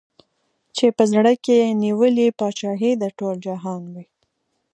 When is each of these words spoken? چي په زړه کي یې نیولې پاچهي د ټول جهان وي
چي 0.75 0.85
په 0.97 1.03
زړه 1.11 1.31
کي 1.43 1.53
یې 1.61 1.67
نیولې 1.83 2.27
پاچهي 2.39 2.91
د 3.01 3.03
ټول 3.17 3.35
جهان 3.45 3.81
وي 3.93 4.05